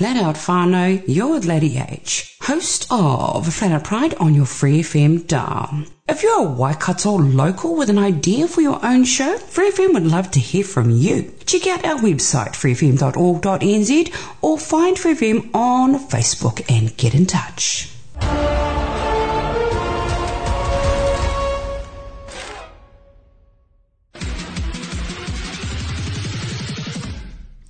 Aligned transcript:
Let 0.00 0.16
out 0.16 0.36
Farno, 0.36 1.02
you're 1.06 1.40
Lady 1.40 1.76
H, 1.76 2.34
host 2.40 2.86
of 2.90 3.46
Flatout 3.46 3.84
Pride 3.84 4.14
on 4.14 4.34
your 4.34 4.46
Free 4.46 4.80
FM 4.80 5.26
dial. 5.26 5.84
If 6.08 6.22
you're 6.22 6.40
a 6.40 6.50
Waikato 6.50 7.18
local 7.18 7.76
with 7.76 7.90
an 7.90 7.98
idea 7.98 8.48
for 8.48 8.62
your 8.62 8.82
own 8.82 9.04
show, 9.04 9.36
Free 9.36 9.70
FM 9.70 9.92
would 9.92 10.06
love 10.06 10.30
to 10.30 10.40
hear 10.40 10.64
from 10.64 10.88
you. 10.90 11.34
Check 11.44 11.66
out 11.66 11.84
our 11.84 11.98
website, 11.98 12.52
freefm.org.nz, 12.52 14.14
or 14.40 14.58
find 14.58 14.98
Free 14.98 15.14
FM 15.14 15.54
on 15.54 15.98
Facebook 16.08 16.64
and 16.70 16.96
get 16.96 17.14
in 17.14 17.26
touch. 17.26 17.90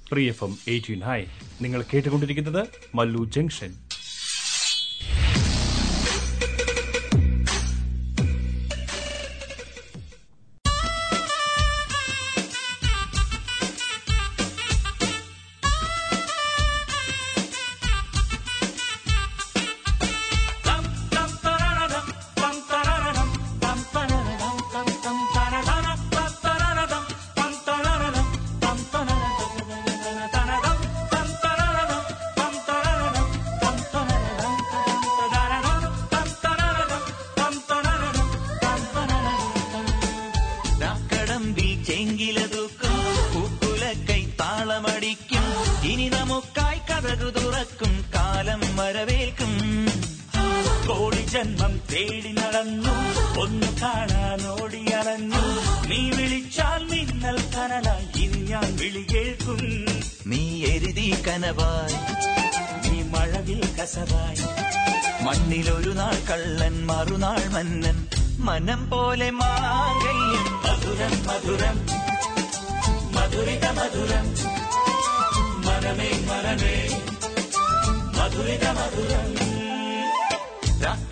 Free 0.08 0.30
FM 0.30 0.58
18 0.68 1.00
നിങ്ങൾ 1.62 1.80
കേട്ടുകൊണ്ടിരിക്കുന്നത് 1.82 2.62
Mallu 2.94 3.24
junction. 3.24 3.72
മണ്ണിലൊരു 65.50 65.90
നാൾ 65.90 66.14
കള്ളൻ 66.30 66.86
മറുനാൾ 66.86 67.48
മന്നൻ. 67.48 68.06
മനം 68.38 68.90
പോലെ 68.90 69.30
മാകല്യം 69.30 70.52
മധുരം 70.52 71.26
മധുരം. 71.26 71.86
മധുരിത 73.12 73.66
മധുരം. 73.68 74.26
മനമേ 75.66 76.10
മനമേ. 76.28 77.02
മധുരിത 78.18 78.68
മധുരം. 78.68 79.28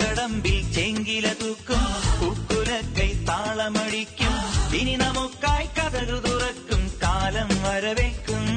കടമ്പിൽ 0.06 0.72
ചെങ്കില 0.72 1.32
തൂക്കും 1.32 1.84
കുക്കുലക്കൈ 2.20 3.24
താളമടിക്കും. 3.24 4.34
ഇനി 4.78 4.96
നമുക്കായി 4.96 5.66
കഥകൾ 5.66 6.18
തുറക്കും 6.20 6.90
കാലം 7.02 7.48
വരവേക്കും 7.62 8.47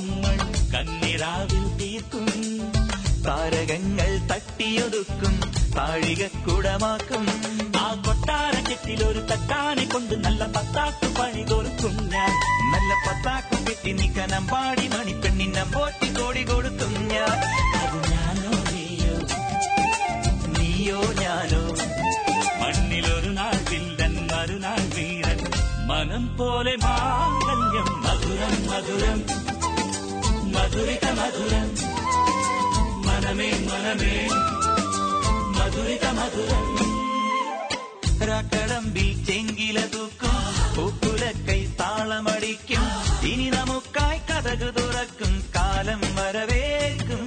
നമ്മൾ 0.00 0.36
കന്നിരാവിൽ 0.72 1.76
തീർക്കും. 1.76 2.26
താരകങ്ങൾ 3.24 4.26
തട്ടിയൊതുക്കും 4.26 5.40
താഴികക്കുടമാക്കും. 5.76 7.26
ആ 7.76 8.02
കൊട്ടാര 8.06 8.70
കെട്ടിലൊരു 8.70 9.18
തട്ടാനെ 9.18 9.84
കൊണ്ട് 9.84 10.14
നല്ല 10.14 10.46
പത്താക്കു 10.46 11.20
പണി 11.20 11.42
തോർക്കും 11.42 12.08
ഞാൻ 12.08 12.30
നല്ല 12.72 12.94
പത്താക്കു 12.94 13.64
കെട്ടി 13.64 13.92
നിക്കനം 13.92 14.46
പാടി 14.46 14.88
മണിപ്പെണ്ണിനം 14.88 15.72
പോറ്റി 15.72 16.22
കോടി 16.22 16.44
കൊടുക്കും 16.44 17.08
ഞാൻ. 17.08 17.38
അത് 17.74 18.10
ഞാനോ 18.10 18.50
നീയോ? 18.50 19.14
നീയോ 20.58 21.00
ഞാനോ? 21.22 21.62
മണ്ണിലൊരു 22.62 23.30
നാൾ 23.30 23.54
വില്ലൻ 23.70 24.28
മറുനാൾ 24.32 24.96
വീരൻ. 24.96 25.50
മനം 25.86 26.36
പോലെ 26.36 26.76
മാംഗല്യം 26.76 28.02
മധുരം 28.02 28.66
മധുരം. 28.70 29.59
മധുരിത 30.54 31.06
മധുരം 31.18 31.68
മനമേ 33.06 33.50
മനമേ 33.68 34.14
മധുരിത 35.56 36.06
മധുരം 36.18 36.66
കടമ്പിൽ 38.52 39.08
ചെങ്കില 39.26 39.78
തൂക്കും 39.86 40.36
പൂക്കുലക്കൈ 40.76 41.60
താളമടിക്കും 41.80 42.84
ഇനി 43.22 43.48
നമുക്കായി 43.50 44.20
കഥകു 44.30 44.68
തുറക്കും 44.76 45.32
കാലം 45.56 46.02
വരവേൽക്കും 46.16 47.22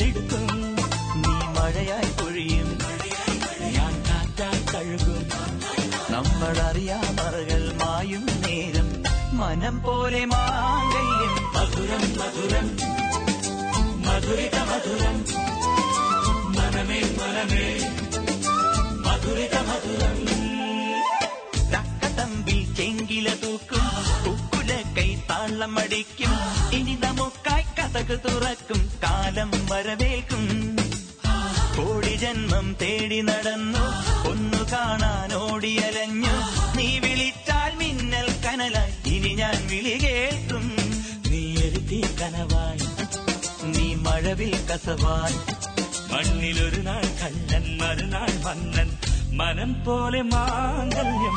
പിറഞ്ചുന്ന 0.00 0.54
നീ 1.14 1.60
മഴയായി 1.60 2.22
പൊഴിയും. 2.22 2.78
ഞാൻ 3.72 4.02
കാറ്റായി 4.08 4.62
കഴുകും. 4.62 5.28
നമ്മളറിയാമറകൾ 6.10 7.78
മായും 7.84 8.26
നേരം. 8.26 9.02
മനം 9.38 9.82
പോലെ 9.82 10.24
മാങ്കല്യം 10.24 11.52
മധുരം 11.52 12.18
മധുരം. 12.18 12.76
മധുരിത 14.06 14.58
മധുരം. 14.60 15.24
മനമേ 16.52 17.00
മനമേ. 17.00 17.80
മധുരിത 19.10 19.58
മധുരം. 19.58 20.26
തക്കതമ്പിൽ 21.72 22.74
ചെങ്കില 22.74 23.34
തൂക്കും. 23.34 23.84
ഉക്കുല 24.32 24.82
കൈ 24.98 25.14
താളം 25.30 25.78
അടിക്കും. 25.78 26.30
ഇനി 26.72 26.98
നമുക്കായി 27.04 27.62
കഥകു 27.62 28.28
തുറക്കും. 28.28 28.99
കാലം 29.30 29.50
വരവേൽക്കും. 29.70 30.76
കോടി 31.76 32.16
ജന്മം 32.16 32.76
തേടി 32.82 33.20
നടന്നു. 33.20 33.78
ഒന്നു 34.28 34.72
കാണാൻ 34.72 35.34
ഓടിയലഞ്ഞു 35.34 36.34
നീ 36.76 36.98
വിളിച്ചാൽ 36.98 37.76
മിന്നൽ 37.76 38.28
കനലായി. 38.46 39.08
ഇനി 39.08 39.34
ഞാൻ 39.34 39.68
വിളി 39.70 39.98
കേൾക്കും. 40.02 40.76
നീ 41.30 41.56
എഴുതി 41.56 42.04
കനവായി. 42.22 42.86
നീ 43.66 43.94
മഴവിൽ 43.94 44.66
കസവായി. 44.66 45.38
മണ്ണിലൊരു 46.14 46.80
നാൾ 46.80 47.02
കല്ലൻ 47.02 47.78
മറുനാൾ 47.78 48.44
വന്നൻ 48.44 48.96
മനം 49.36 49.84
പോലെ 49.84 50.22
മാംഗല്യം. 50.22 51.36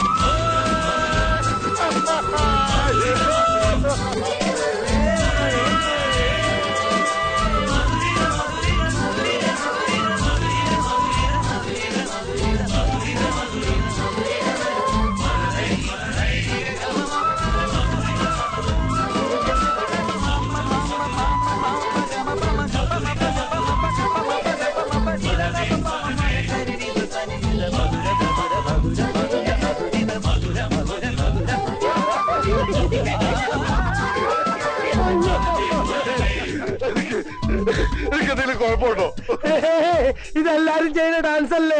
ഇതെല്ലാരും 40.44 40.94
ചെയ്യുന്ന 40.94 41.20
ഡാൻസ് 41.20 41.54
അല്ലേ 41.54 41.78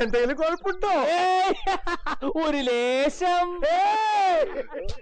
എന്തെങ്കിലും 0.00 0.36
കുഴപ്പമുണ്ടോ? 0.36 0.92
ഒരു 2.40 2.56
ലേശം. 2.56 3.60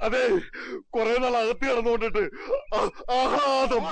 അതെ 0.02 0.38
കുറെ 0.80 1.18
നാൾ 1.18 1.36
അകത്ത് 1.36 1.70
കിടന്നുകൊണ്ടിട്ട് 1.70 2.18
ആ- 2.74 2.90
ആഹ്ലാദം 3.12 3.84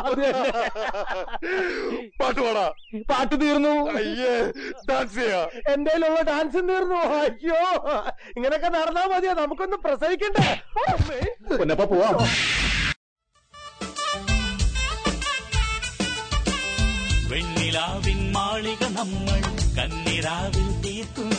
പാട്ട് 2.20 2.40
പാടാ. 2.40 2.72
പാട്ട് 3.10 3.40
തീർന്നു. 3.40 3.90
അയ്യേ 3.90 4.52
ഡാൻസ് 4.90 5.14
ചെയ്യാ. 5.14 5.48
എന്റെ 5.72 5.90
ഉള്ള 5.94 6.20
ഡാൻസ് 6.22 6.54
തീർന്നു. 6.54 6.96
അയ്യോ 6.96 7.56
ഇങ്ങനൊക്കെ 8.36 8.69
നടന്നാ 8.69 9.06
മതിയോ? 9.06 9.32
നമുക്കൊന്ന് 9.32 9.76
പ്രസവിക്കണ്ടേ? 9.76 10.60
പോവാം. 11.84 12.26
വെണ്ണിലാവിൻ 17.74 18.18
മാളിക 18.32 18.82
നമ്മൾ 18.96 19.38
കന്നിരാവിൽ 19.76 20.66
തീർക്കും. 20.82 21.30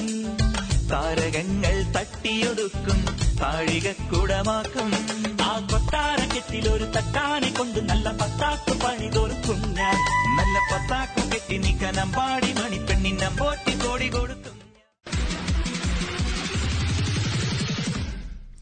താരകങ്ങൾ 0.92 1.76
തട്ടിയൊടുക്കും 1.96 3.00
താഴികക്കുടമാക്കും. 3.42 4.90
ആ 5.42 5.52
കൊട്ടാരക്കെട്ടിൽ 5.72 6.66
ഒരു 6.70 6.88
തട്ടാനെ 6.96 7.50
കൊണ്ട് 7.58 7.80
നല്ല 7.90 8.12
പത്താക്ക് 8.22 8.74
പണി 8.84 9.08
തോർക്കും 9.16 9.62
ഞാൻ. 9.80 9.98
നല്ല 10.40 10.56
പത്താക്കു 10.72 11.24
കെട്ടി 11.34 11.58
നിക്കനം 11.58 12.12
പാടി 12.18 12.52
മണിപ്പെണ്ണിന്റെ 12.60 13.30
പോട്ടി 13.42 13.76
കോടി 13.86 14.10
കൊടുക്കും 14.10 14.58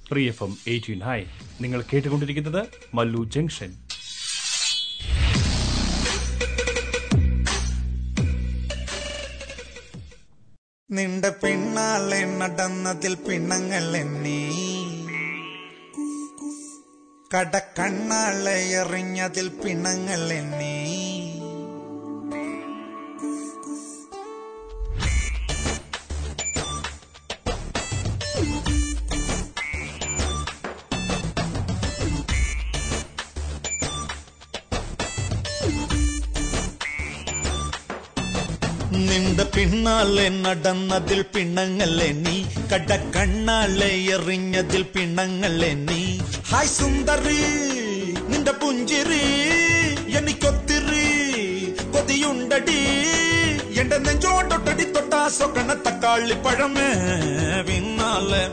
free 0.10 0.24
F 0.28 0.44
M 0.44 0.54
eighteen 0.68 1.02
hi 1.10 1.20
നിങ്ങൾ 1.62 1.82
കേട്ടുകൊണ്ടിരിക്കുന്നത് 1.94 2.62
മല്ലു 2.94 3.24
ജംഗ്ഷൻ. 3.36 3.72
നിന്റെ 10.96 11.30
പിന്നാലെ 11.42 12.20
നടന്നതിൽ 12.40 13.14
പിണ്ണങ്ങൾ 13.26 13.86
എണ്ണി 13.98 14.42
കടക്കണ്ണാളെ 17.32 18.58
എറിഞ്ഞതിൽ 18.74 19.48
പിണങ്ങൾ 19.62 20.24
എണ്ണി 20.34 20.76
നിന്റെ 38.98 39.44
പിന്നാലെ 39.44 40.30
നടന്നതിൽ 40.30 41.22
പിണങ്ങളെ 41.22 42.12
നീ? 42.12 42.46
കടക്കണ്ണാളെ 42.74 44.06
എറിഞ്ഞതിൽ 44.06 44.84
പിണങ്ങളെ 44.84 45.74
നീ? 45.74 46.20
ഹായ് 46.52 46.68
സുന്ദരി 46.68 47.40
നിന്റെ 48.28 48.52
പുഞ്ചിരി 48.52 49.24
എനിക്കൊത്തിരി 50.18 51.08
കൊതിയുണ്ടടി. 51.94 52.82
എന്റെ 53.82 53.98
നെഞ്ചോട്ടൊട്ടടി 53.98 54.92
തൊട്ടാ 54.92 55.28
സ്വകണ 55.28 55.74
തക്കാളി 55.74 56.34
പഴമേ 56.34 56.90
പിന്നാലെ. 57.68 58.44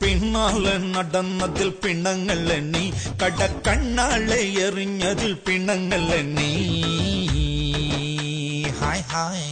പിന്നാലെ 0.00 0.78
നടന്നതിൽ 0.78 1.68
പിണങ്ങളെ 1.68 2.60
നീ? 2.60 2.90
കടക്കണ്ണാളെ 3.22 4.54
എറിഞ്ഞതിൽ 4.66 5.34
പിണങ്ങളെ 5.34 6.22
നീ? 6.22 6.50
high, 8.78 9.04
high. 9.08 9.44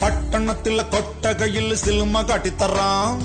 பட்டணத்தில் 0.00 0.88
கொட்டகையில் 0.88 1.72
சிலும 1.74 2.22
காட்டித்தரான் 2.22 3.20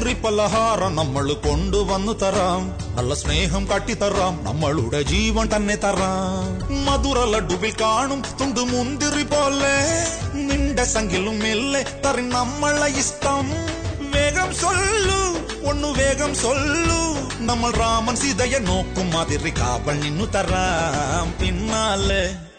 ഒത്തിരി 0.00 0.14
പലഹാരം 0.22 0.92
നമ്മൾ 0.98 1.26
കൊണ്ടുവന്നു 1.44 2.12
തരാം 2.20 2.62
നല്ല 2.96 3.14
സ്നേഹം 3.20 3.62
കാട്ടിത്തറാം 3.70 4.34
നമ്മളുടെ 4.46 5.00
ജീവൻ 5.10 5.46
തന്നെ 5.52 5.76
തരാം 5.82 6.46
മധുര 6.86 7.18
ലഡുവിൽ 7.32 7.74
കാണും 7.80 8.20
തുണ്ടു 8.40 8.62
മുന്തിരി 8.70 9.24
പോലെ 9.32 9.74
നിന്റെ 10.46 10.84
സംഖിലും 10.94 11.36
മെല്ലെ 11.42 11.82
തറി 12.04 12.24
നമ്മളെ 12.32 12.88
ഇഷ്ടം 13.02 13.46
വേഗം 14.14 14.50
സൊല്ലു 14.62 15.20
ഒന്നു 15.70 15.90
വേഗം 15.98 16.32
സൊല്ലു 16.42 17.00
നമ്മൾ 17.46 17.70
രാമൻ 17.80 18.16
സീതയെ 18.16 18.60
നോക്കും 18.66 19.08
മാതിരി 19.14 19.52
കാവൽ 19.58 19.96
നിന്നു 20.04 20.26
തരാം 20.34 21.28
പിന്നാലെ 21.40 22.22
കുമ്പ. 22.26 22.49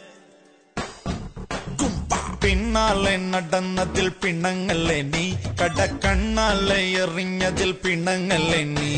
പിന്നാലെ 2.43 3.17
നടന്നതിൽ 3.17 4.09
പിണങ്ങല്ലേ 4.23 5.03
നീ? 5.03 5.25
കടക്കണ്ണാലെ 5.61 6.81
എറിഞ്ഞതിൽ 6.95 7.73
പിണങ്ങല്ലേ 7.85 8.65
നീ? 8.65 8.91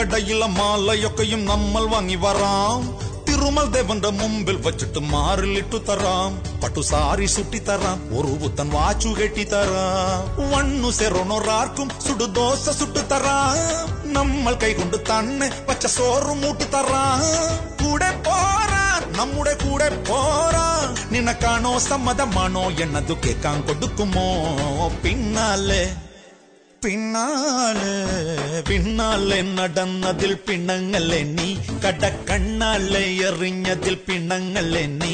പൂക്കടയിലെ 0.00 0.46
മാലയൊക്കെയും 0.50 1.40
നമ്മൾ 1.44 1.82
വാങ്ങി 1.86 2.14
വരാം 2.20 2.82
തിരുമൽ 3.26 3.66
ദേവന്റെ 3.74 4.10
മുമ്പിൽ 4.10 4.56
വച്ചിട്ട് 4.66 5.00
മാറിലിട്ടു 5.10 5.78
തരാം 5.88 6.30
പട്ടുസാരി 6.62 7.26
സുട്ടിത്തരാം 7.26 7.98
ഒരു 8.18 8.30
പുത്തൻ 8.42 8.68
വാച്ചു 8.74 9.10
കെട്ടിത്തരാം 9.18 10.22
വണ്ണു 10.52 10.92
സെറോണൊരാർക്കും 10.98 11.90
സുടുദോശ 12.06 12.64
സുട്ടു 12.78 13.02
തരാം 13.12 13.58
നമ്മൾ 14.14 14.56
കൈകൊണ്ട് 14.62 14.98
തന്നെ 15.10 15.50
പച്ച 15.68 15.92
സോറ് 15.96 16.32
മൂട്ടി 16.40 16.68
തരാം 16.74 17.20
കൂടെ 17.82 18.10
പോരാ 18.22 18.86
നമ്മുടെ 19.18 19.54
കൂടെ 19.64 19.90
പോരാ 20.08 20.66
നിനക്കാണോ 21.12 21.74
സമ്മതമാണോ 21.86 22.66
എന്നതു 22.80 23.16
കേക്കാൻ 23.26 23.58
കൊടുക്കുമോ 23.62 24.28
പിന്നാലെ 25.02 25.84
പിന്നാലെ 26.81 27.95
പിന്നാലെ 28.69 29.41
നടന്നതിൽ 29.57 30.33
പിണങ്ങല്ലേ 30.47 31.23
നീ? 31.35 31.49
കടക്കണ്ണാലെ 31.85 33.03
എറിഞ്ഞതിൽ 33.27 33.95
പിണങ്ങല്ലേ 34.07 34.85
നീ? 34.99 35.13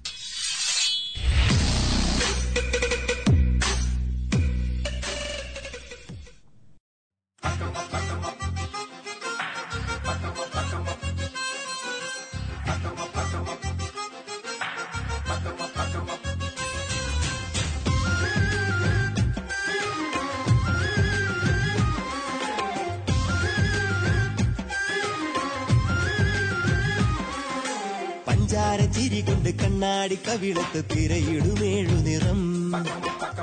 കവിളത്ത് 30.31 30.83
തിരയിടുമേഴു 30.91 31.95
നിറം. 31.95 32.39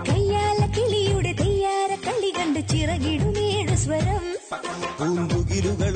കയ്യാല 0.08 0.60
കിളിയുടെ 0.66 1.32
തെയ്യാര 1.32 1.94
കളി 2.06 2.30
കണ്ട് 2.38 2.60
ചിറകിടുമേഴു 2.68 3.76
സ്വരം. 3.76 4.24
പൂമ്പുകിലുകൾ 4.98 5.94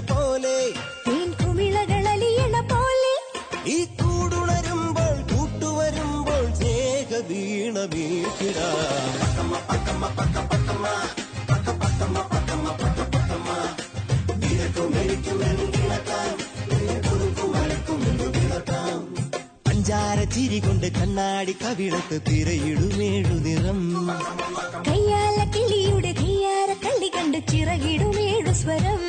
പോലെ 0.00 0.56
ചിരി 20.36 20.58
കൊണ്ട് 20.60 20.86
കണ്ണാടി 20.86 21.52
കവിളത്ത് 21.52 22.16
തിരയിടുമേഴു 22.28 23.34
നിറം. 23.46 23.80
കയ്യാല 24.88 25.38
കിളിയുടെ 25.54 26.12
കയ്യാര 26.12 26.72
കള്ളി 26.72 27.10
കണ്ട് 27.16 27.38
ചിറകിടുമേഴു 27.52 28.52
സ്വരം. 28.52 29.00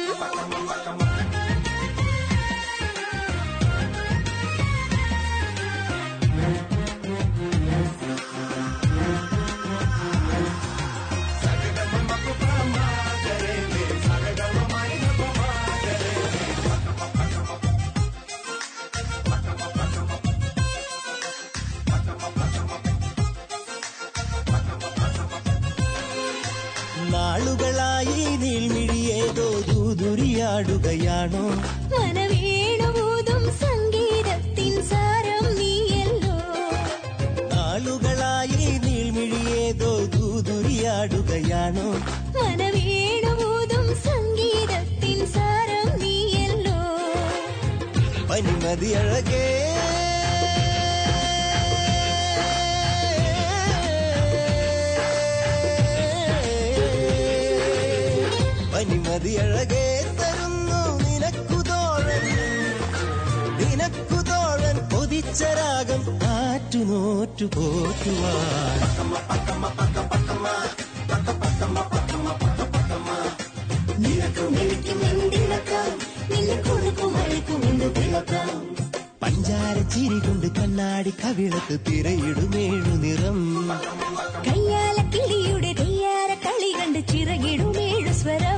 നീൾമിഴിയേതോ 30.00 31.44
ദൂതുരിയാടുകയാണോ 31.44 31.44
മനവേണുകൂതും 31.94 33.44
സംഗീതത്തിൻ 33.62 34.74
സാരം 34.90 35.46
നീയല്ലോ 35.60 36.36
നാളുകളായി 37.54 38.68
നീൾമിഴിയേതോ 38.86 39.94
കുതിരിയാടുകയാണോ 40.16 41.88
മനവേണുകൂതും 42.38 43.88
സംഗീതത്തിൻ 44.06 45.20
സാരം 45.36 45.90
നീയല്ലോ 46.04 46.80
പനിമതി 48.30 48.92
അഴകേ 49.02 49.46
അഴകേ 59.18 60.16
തരുന്നു 60.20 61.04
നിനക്കുതോഴൻ. 61.04 62.26
നിനക്കുതോഴൻ 63.58 64.78
പൊതിച്ച 64.90 65.44
രാഗം 65.44 66.20
ആറ്റുനോറ്റു 66.28 67.46
പോറ്റുവാൻ. 67.46 68.98
പഞ്ചാര 79.22 79.82
ചിരി 79.82 80.20
കൊണ്ട് 80.20 80.48
കണ്ണാടി 80.48 81.10
കവിളത്ത് 81.10 81.80
തിരയിടുമേഴു 81.88 82.96
നിറം. 82.96 83.70
കയ്യാല 84.48 85.10
കിളിയുടെ 85.10 85.74
തെയ്യാര 85.74 86.34
കളി 86.34 86.76
കണ്ട് 86.80 87.08
ചിറകിടുമേഴു 87.08 88.14
സ്വരം. 88.14 88.57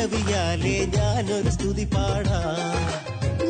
പല്ലവിയാലെ 0.00 0.74
ഞാനൊരു 0.96 1.50
സ്തുതി 1.50 1.84
പാടാ. 1.94 2.38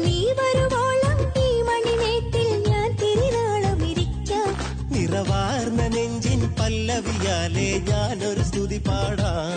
നീ 0.04 0.16
വരുവോളം 0.38 1.18
ഈ 1.42 1.48
മണിമേട്ടിൽ 1.68 2.48
ഞാൻ 2.68 2.88
തിരിനാളം 3.02 3.80
ഇരിക്കാം 3.90 4.50
നിറവാർന്ന 4.94 5.82
നെഞ്ചിൻ 5.94 6.40
പല്ലവിയാലേ 6.60 7.68
ഞാനൊരു 7.90 8.42
സ്തുതി 8.42 8.80
പാടാം. 8.88 9.54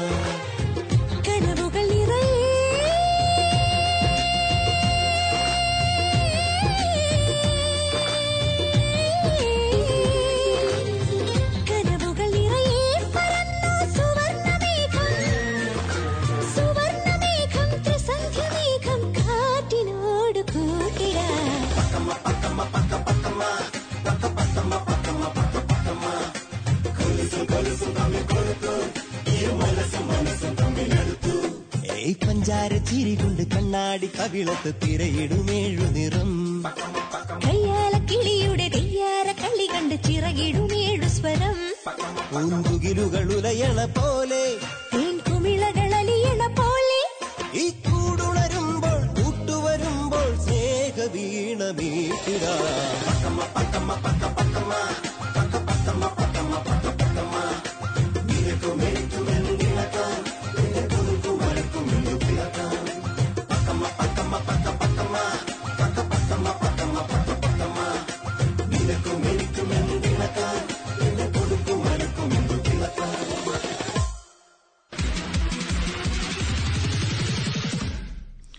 പഞ്ചാര 32.64 32.84
ചിരി 32.90 33.14
കൊണ്ട് 33.16 33.42
കണ്ണാടി 33.54 34.08
കവിളത്ത് 34.08 34.70
തിരയിടുമേഴു 34.82 35.86
നിറം. 35.96 36.30
കയ്യാല 37.46 37.94
കിളിയുടെ 38.10 38.68
കയ്യാര 38.76 39.28
കളി 39.42 39.66
കണ്ട് 39.74 39.96
ചിറകിടുമേഴു 40.06 41.10
സ്വരം. 41.18 41.58
പൂന്തുകിലുകൾ 42.32 43.26
ഉലയണ 43.38 43.80
പോലെ 43.98 44.44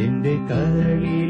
എന്റെ 0.00 0.34
കരളിൽ 0.50 1.29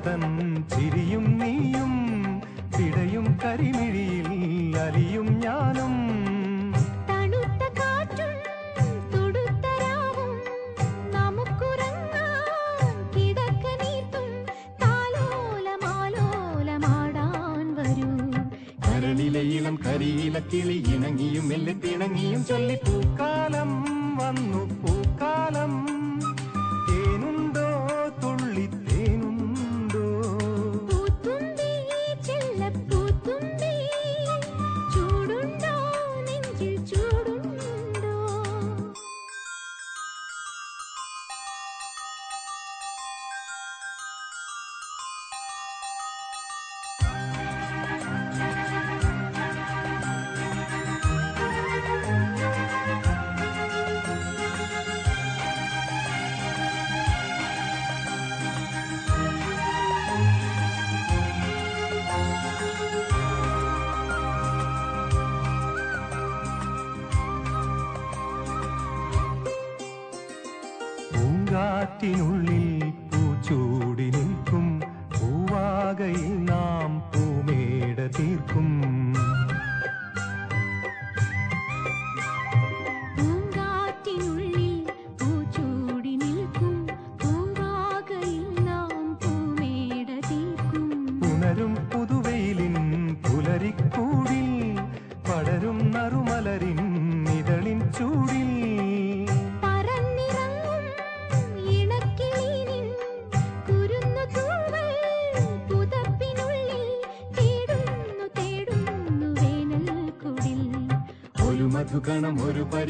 than 0.00 0.37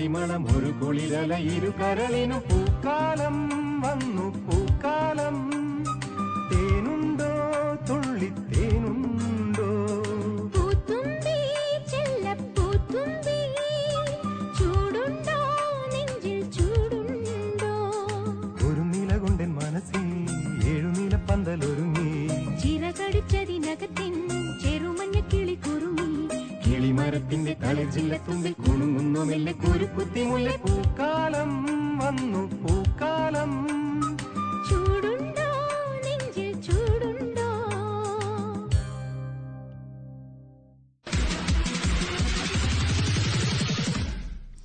பரிமளம் 0.01 0.45
ஒரு 0.49 0.69
குளிரலை 0.81 1.37
இரு 1.55 1.71
கரலினும் 1.79 2.45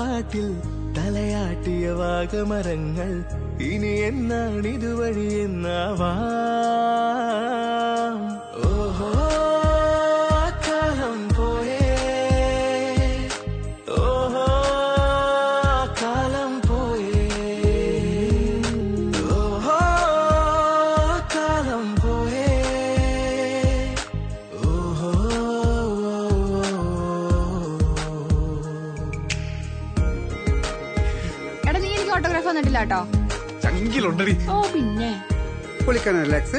പാട്ടിൽ 0.00 0.46
തലയാട്ടിയ 0.96 1.86
വാഗമരങ്ങൾ 1.90 3.10
ഇനി 3.64 3.92
എന്നാണിത്? 4.00 4.89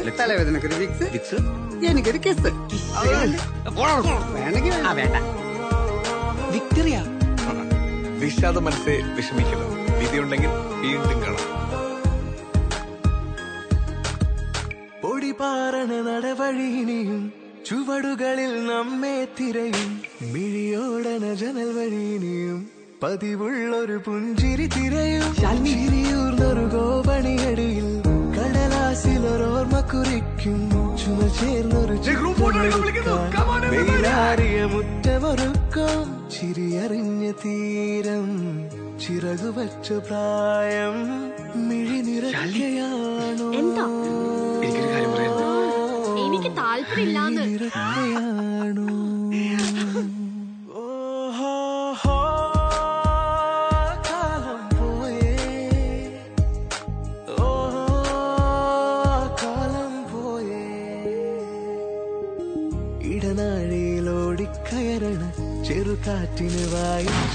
ലക്സ് 0.05 0.19
തലവേദനക്ക് 0.19 0.65
ഒരു 0.65 0.75
വിക്സ് 0.75 1.37
എനിക്കൊരു 1.85 2.17
കിസ് 2.17 2.49
വേണമെങ്കിൽ 4.35 4.73
വേണ്ട. 4.93 5.15
വിക്ടറിയ 6.53 7.03
വിഷാദ 8.19 8.57
മനസ്സെ 8.57 9.01
വിഷമിക്കണം 9.17 9.69
വിധിയുണ്ടെങ്കിൽ 9.99 10.49
വീണ്ടും 10.81 11.21
കാണാം. 11.21 11.47
പൊടിപാറണ 15.03 15.91
നടവഴിയിനിയും 16.09 17.33
ചുവടുകളിൽ 17.65 18.53
നമ്മെ 18.67 19.27
തിരയും. 19.39 20.01
മിഴിയോടന 20.33 21.33
ജനൽ 21.33 21.71
വഴിയിനിയും 21.77 22.69
പതിവുള്ളൊരു 23.03 24.01
പുഞ്ചിരി 24.05 24.67
തിരയും. 24.67 25.35
ചിരിയൂർന്നൊരു 25.35 26.65
ഗോപണിയടിയിൽ 26.75 28.00
കുറിക്കും. 29.93 30.69
ചേർന്നൊരു 31.39 31.93
വെയിലാറിയ 33.69 34.65
മുറ്റമൊരുക്കം 34.65 36.29
ചിരിയറിഞ്ഞ 36.29 37.31
തീരം. 37.31 38.27
ചിറകുവച്ച 38.99 39.91
പ്രായം. 39.91 40.97
മിഴി 41.67 41.99
എന്താ? 43.55 43.85
എനിക്ക് 46.25 46.57
താല്പര്യമില്ലാന്ന്. 46.57 47.41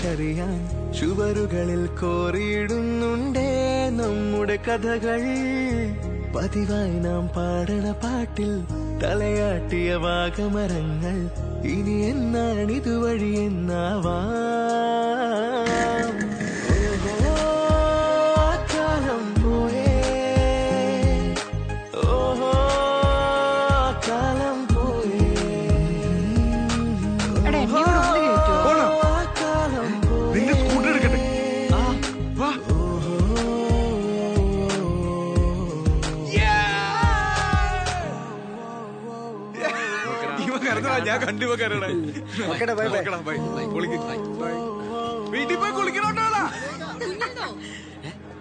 വായിച്ചറിയാൻ 0.07 0.59
ചുവരുകളിൽ 0.93 1.87
കോറിയിടുന്നുണ്ടേ 1.87 3.49
നമ്മുടെ 3.91 4.57
കഥകൾ. 4.57 5.23
പതിവായി 6.37 6.99
നാം 6.99 7.27
പാടണ 7.29 7.91
പാട്ടിൽ 8.05 8.53
തലയാട്ടിയ 9.03 9.95
വാഗമരങ്ങൾ. 9.95 11.17
ഇനി 11.67 11.97
എന്നാണിതുവഴി 12.03 13.33
എന്നാവാം? 13.39 14.37
ഓക്കെടാ, 41.45 42.75
bye. 42.79 43.39
കുളിക്ക്. 43.75 43.99
വീട്ടിൽ 45.33 45.57
പോയി 45.57 45.73
കുളിക്കണോട്ടാ 45.79 46.27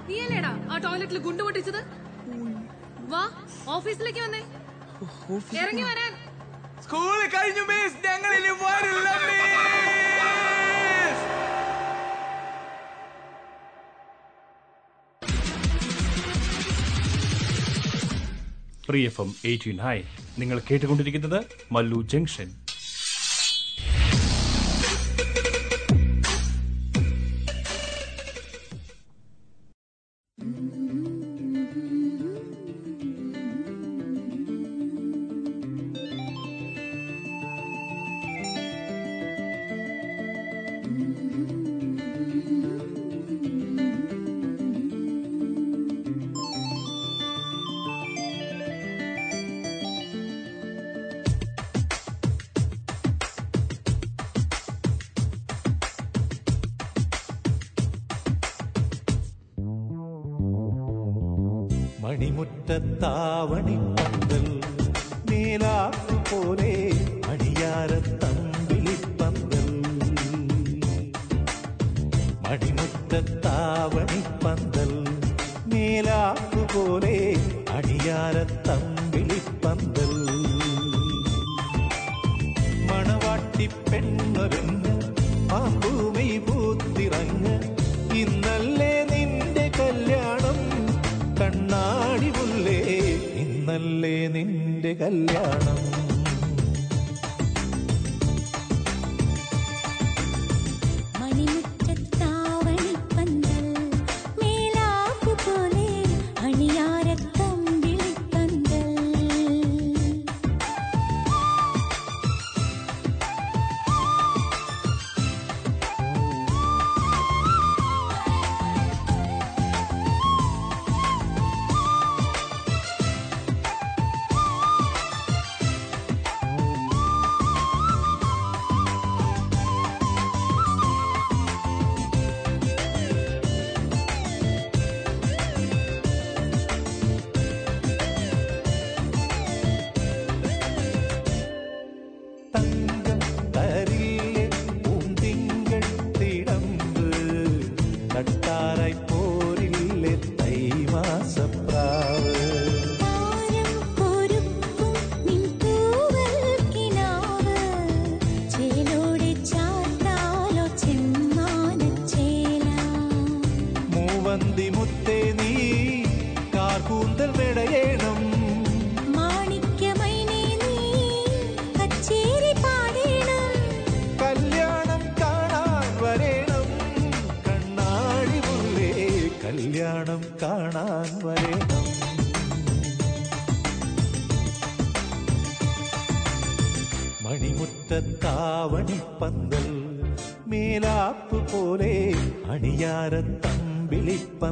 നീയല്ലേടാ 0.10 0.52
ആ 0.72 0.78
ടോയ്ലറ്റിൽ 0.86 1.18
ഗുണ്ട് 1.18 1.44
പൊട്ടിച്ചത്? 1.44 1.82
വാ 3.14 3.24
ഓഫീസിലേക്ക് 3.76 4.20
വന്നേ. 4.20 4.42
ഇറങ്ങി 5.62 5.84
വരാൻ. 5.90 6.14
സ്കൂൾ 6.86 7.20
കഴിഞ്ഞു 7.36 7.64
മിസ്. 7.72 7.98
ഞങ്ങൾ 8.08 8.34
ഇനി 8.40 8.54
വരില്ല 8.64 9.10
എഫ് 19.06 19.22
എം 19.22 19.36
എയ്റ്റീൻ 19.46 19.78
ഹൈ 19.80 19.98
നിങ്ങൾ 20.40 20.62
കേട്ടുകൊണ്ടിരിക്കുന്നത് 20.72 21.40
Mallu 21.72 22.02
junction. 22.02 22.65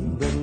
Sunderland. 0.03 0.42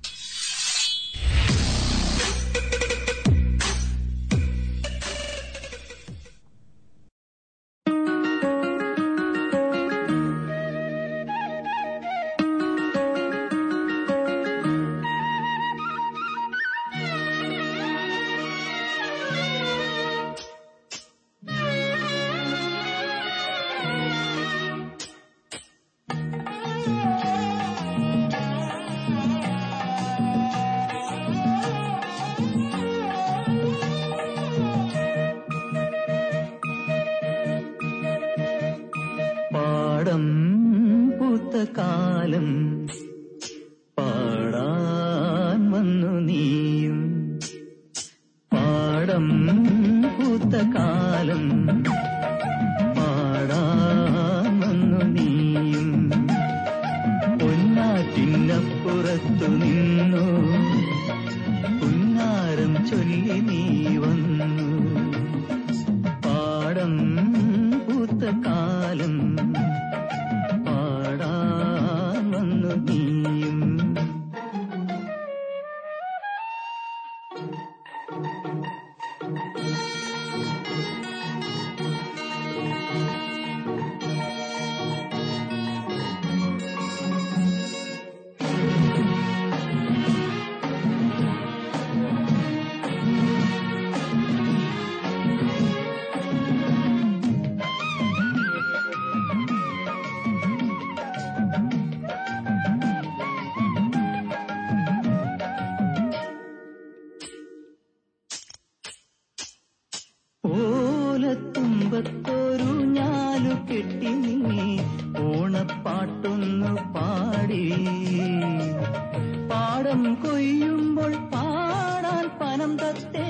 பாடம் 119.51 120.07
கொய்யுമ്പോൾ 120.23 121.13
പാടാൻ 121.33 122.25
പണം 122.39 122.73
തത്തേ 122.77 123.27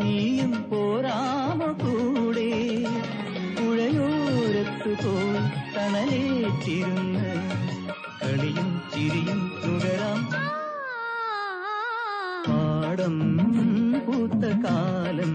നീയും 0.00 0.52
പോരാമോ 0.70 1.68
കൂടെ 1.82 2.50
പുഴയോരത്തു 3.58 4.92
പോയി 5.02 5.42
തണലേറ്റിരുന്ന് 5.76 7.32
കളിയും 8.20 8.70
ചിരിയും 8.92 9.40
തുടരാം 9.62 10.20
പാടം 12.46 13.16
പൂത്ത 14.06 14.44
കാലം 14.64 15.34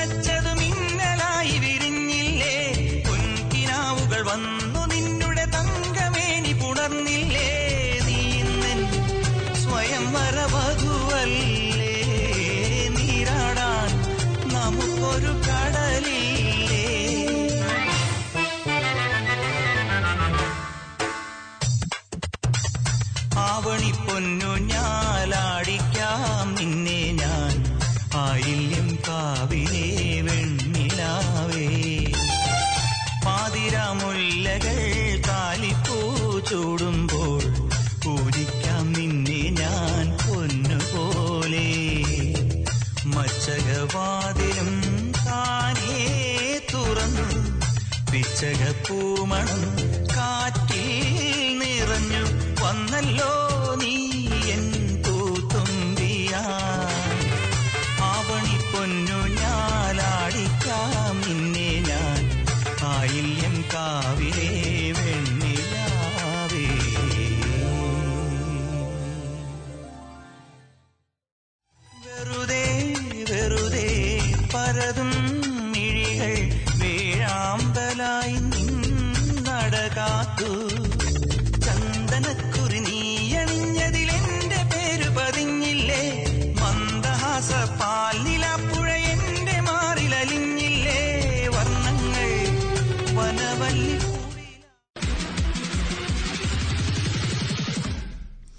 പച്ചതു 0.00 0.52
മിന്നലായി 0.60 1.58
വിരിഞ്ഞില്ലേ? 1.58 2.56
പൊൻകിനാവുകൾ 3.08 4.22
വന്നു 4.30 4.59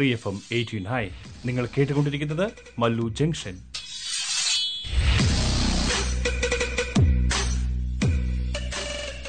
Free 0.00 0.08
F 0.16 0.28
M 0.32 0.38
eighteen 0.58 0.86
hi 0.92 1.04
നിങ്ങൾ 1.48 1.66
കേട്ടുകൊണ്ടിരിക്കുന്നത് 1.76 2.46
Mallu 2.82 3.06
junction 3.20 3.56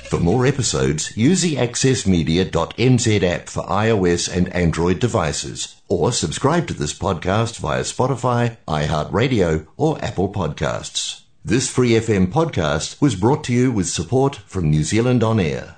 For 0.10 0.20
more 0.22 0.46
episodes, 0.46 1.16
use 1.18 1.42
the 1.42 1.56
accessmedia.nz 1.58 3.24
app 3.24 3.50
for 3.50 3.64
iOS 3.64 4.34
and 4.34 4.48
Android 4.56 5.00
devices, 5.00 5.76
or 5.90 6.14
subscribe 6.14 6.66
to 6.68 6.74
this 6.74 6.94
podcast 6.98 7.58
via 7.60 7.82
Spotify, 7.82 8.56
iHeartRadio, 8.68 9.68
or 9.76 10.02
Apple 10.02 10.30
Podcasts. 10.32 11.24
This 11.44 11.68
Free 11.70 11.92
FM 11.92 12.28
podcast 12.28 13.02
was 13.02 13.16
brought 13.16 13.44
to 13.46 13.54
you 13.54 13.70
with 13.72 13.88
support 13.90 14.38
from 14.38 14.70
New 14.70 14.84
Zealand 14.84 15.24
On 15.24 15.40
Air. 15.42 15.76